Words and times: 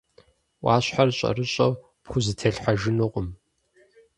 Ӏуащхьэр 0.61 1.09
щӀэрыщӀэу 1.17 1.73
пхузэтелъхьэжынукъым. 2.03 3.27